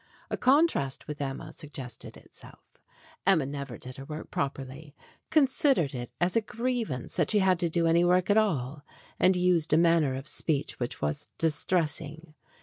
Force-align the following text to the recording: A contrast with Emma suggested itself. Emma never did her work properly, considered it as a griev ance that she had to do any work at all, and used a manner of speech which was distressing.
A 0.31 0.35
contrast 0.37 1.07
with 1.07 1.21
Emma 1.21 1.53
suggested 1.53 2.17
itself. 2.17 2.81
Emma 3.23 3.45
never 3.45 3.77
did 3.77 3.97
her 3.97 4.05
work 4.05 4.31
properly, 4.31 4.95
considered 5.29 5.93
it 5.93 6.09
as 6.19 6.35
a 6.35 6.41
griev 6.41 6.89
ance 6.89 7.17
that 7.17 7.29
she 7.29 7.37
had 7.37 7.59
to 7.59 7.69
do 7.69 7.85
any 7.85 8.03
work 8.03 8.31
at 8.31 8.35
all, 8.35 8.83
and 9.19 9.35
used 9.35 9.73
a 9.73 9.77
manner 9.77 10.15
of 10.15 10.27
speech 10.27 10.79
which 10.79 11.03
was 11.03 11.27
distressing. 11.37 12.33